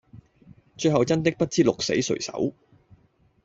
[0.79, 2.55] 最後真不知鹿死誰手